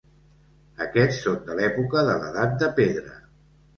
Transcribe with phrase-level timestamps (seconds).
[0.85, 3.19] Aquests són de l'època de l'edat de pedra.